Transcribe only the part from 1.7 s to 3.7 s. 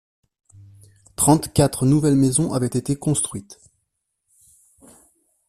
nouvelles maisons avaient été construites.